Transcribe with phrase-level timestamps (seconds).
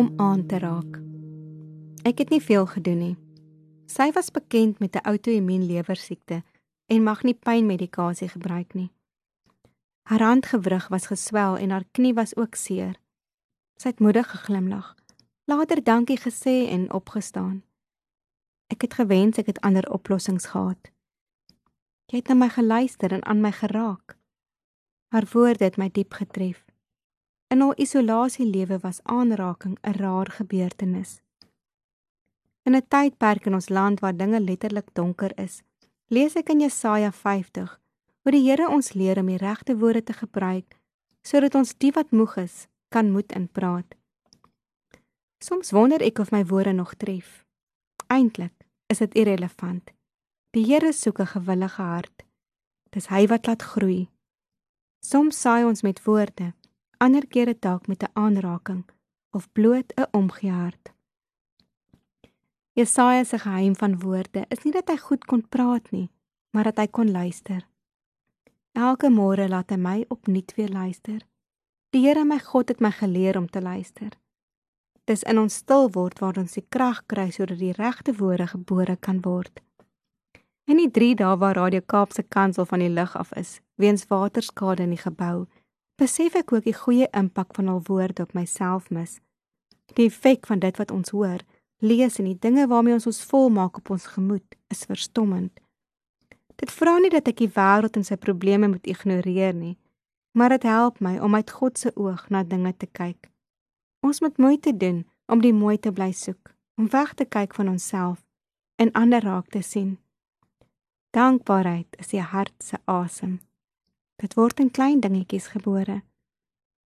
[0.00, 0.96] Om aan te raak.
[2.08, 3.16] Ek het nie veel gedoen nie.
[3.84, 6.42] Sy was bekend met 'n outoimmuun lewersiekte
[6.86, 8.90] en mag nie pynmedikasie gebruik nie.
[10.08, 12.96] Haar handgewrig was geswel en haar knie was ook seer.
[13.76, 14.96] Sy het moedig geglimlag,
[15.44, 17.62] later dankie gesê en opgestaan.
[18.66, 20.90] Ek het gewens ek het ander oplossings gehad.
[22.06, 24.16] Jy het na my geluister en aan my geraak.
[25.08, 26.69] Haar woorde het my diep getref.
[27.50, 31.20] In haar isolasielewe was aanraking 'n raar gebeurtenis.
[32.62, 35.62] In 'n tydperk in ons land waar dinge letterlik donker is,
[36.06, 37.80] lees ek in Jesaja 50
[38.22, 40.78] hoe die Here ons leer om die regte woorde te gebruik
[41.22, 43.94] sodat ons die wat moeg is, kan moed inpraat.
[45.38, 47.44] Soms wonder ek of my woorde nog tref.
[48.06, 49.90] Eintlik is dit irrelevant.
[50.50, 52.22] Die Here soek 'n gewillige hart.
[52.90, 54.08] Dis hy wat laat groei.
[55.00, 56.54] Soms saai ons met woorde
[57.00, 58.84] ander kere dalk met 'n aanraking
[59.30, 60.92] of bloot 'n omgee hart.
[62.72, 66.10] Jesaja se geheim van woorde is nie dat hy goed kon praat nie,
[66.50, 67.66] maar dat hy kon luister.
[68.72, 71.26] Elke môre laat hy my opnuut weer luister.
[71.90, 74.10] Die Here my God het my geleer om te luister.
[75.04, 78.96] Dis in ons stil word waar ons die krag kry sodat die regte woorde gebore
[78.96, 79.60] kan word.
[80.70, 84.82] In die 3 dae waar Radio Kaapse kansel van die lug af is, weens waterskade
[84.82, 85.48] in die gebou,
[86.00, 89.18] besef ek ook die goeie impak van al woorde op myself mis.
[89.98, 91.42] Die effek van dit wat ons hoor,
[91.84, 95.52] lees en die dinge waarmee ons ons volmaak op ons gemoed is verstommend.
[96.60, 99.76] Dit vra nie dat ek die wêreld en sy probleme moet ignoreer nie,
[100.36, 103.28] maar dit help my om uit God se oog na dinge te kyk.
[104.00, 107.68] Ons moet moeite doen om die mooi te bly soek, om weg te kyk van
[107.76, 108.24] onsself
[108.80, 109.98] en ander raak te sien.
[111.12, 113.40] Dankbaarheid is die hart se asem.
[114.20, 116.02] Dit word in klein dingetjies gebore.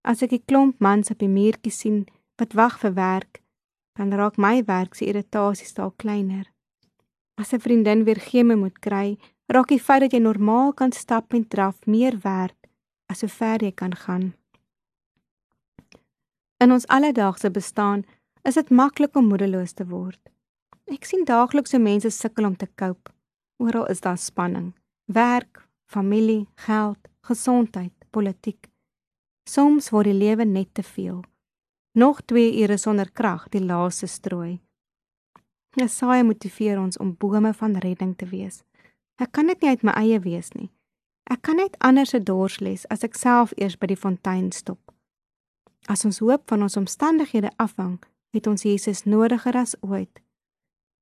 [0.07, 2.07] As ek 'n klomp mans op die muurtjie sien
[2.39, 3.43] wat wag vir werk,
[3.99, 6.47] dan raak my werk se irritasies dalk kleiner.
[7.37, 11.35] As 'n vriendin weer geme moet kry, raak die feit dat jy normaal kan stap
[11.35, 12.57] en draf meer werd
[13.07, 14.35] as hoe ver jy kan gaan.
[16.59, 18.05] In ons alledaagse bestaan
[18.43, 20.21] is dit maklik om moedeloos te word.
[20.87, 23.11] Ek sien daagliks hoe mense sukkel om te cope.
[23.57, 24.75] Oral is daar spanning:
[25.05, 28.69] werk, familie, geld, gesondheid, politiek.
[29.49, 31.23] Soms word die lewe net te veel.
[31.97, 34.61] Nog 2 ure sonder krag, die laaste strooi.
[35.75, 38.63] Jesaja motiveer ons om bome van redding te wees.
[39.17, 40.71] Ek kan dit nie uit my eie wees nie.
[41.31, 44.81] Ek kan net ander se dors les as ek self eers by die fontein stop.
[45.89, 47.99] As ons hoop van ons omstandighede afhang,
[48.35, 50.21] het ons Jesus nodiger as ooit.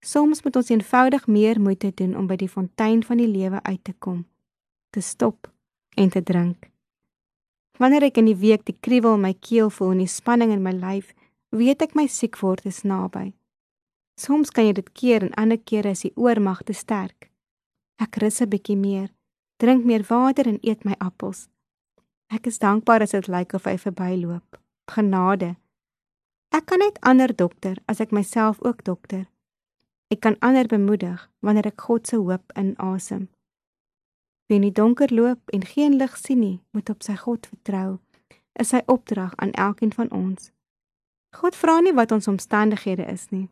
[0.03, 3.83] Soms moet ons eenvoudig meer moeite doen om by die fontein van die lewe uit
[3.85, 4.25] te kom,
[4.91, 5.52] te stop
[5.97, 6.69] en te drink.
[7.79, 10.63] Wanneer ek in die week die kriewel in my keel voel en die spanning in
[10.63, 11.13] my lyf,
[11.51, 13.33] weet ek my siek word is naby.
[14.21, 17.31] Soms kan jy dit keer en ander kere is die oormag te sterk.
[17.99, 19.11] Ek rus 'n bietjie meer,
[19.59, 21.49] drink meer water en eet my appels.
[22.31, 24.59] Ek is dankbaar as dit lyk of hy verbyloop.
[24.89, 25.57] Genade.
[26.53, 29.27] Ek kan net ander dokter as ek myself ook dokter.
[30.11, 33.29] Ek kan ander bemoedig wanneer ek God se hoop inasem.
[34.47, 37.99] Wie in die donker loop en geen lig sien nie, moet op sy God vertrou.
[38.61, 40.51] Is sy opdrag aan elkeen van ons.
[41.33, 43.49] God vra nie wat ons omstandighede is nie.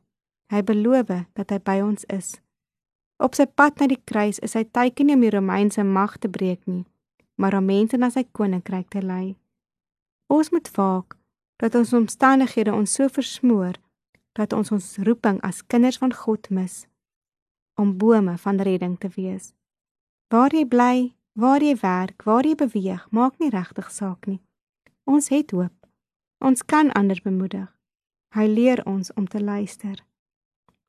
[0.52, 2.34] Hy beloof dat hy by ons is.
[3.20, 6.28] Op sy pad na die kruis is hy teiken nie om die Romeinse mag te
[6.28, 6.86] breek nie,
[7.36, 9.36] maar om mense na sy koninkryk te lei.
[10.32, 11.16] Ons moet waak
[11.60, 13.76] dat ons omstandighede ons so versmoor
[14.38, 16.86] dat ons ons roeping as kinders van God mis
[17.80, 19.52] om bome van redding te wees.
[20.30, 24.38] Waar jy bly, waar jy werk, waar jy beweeg, maak nie regtig saak nie.
[25.02, 25.74] Ons het hoop.
[26.38, 27.66] Ons kan ander bemoedig.
[28.38, 29.98] Hy leer ons om te luister.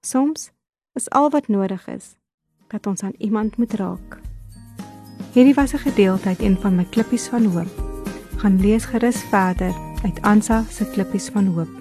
[0.06, 0.52] Soms
[0.94, 2.14] is al wat nodig is
[2.70, 4.22] dat ons aan iemand moet raak.
[5.34, 7.74] Hierdie was 'n gedeelte uit een van my klippies van hoop.
[8.38, 9.74] Gaan lees gerus verder
[10.04, 11.81] uit Ansa se klippies van hoop.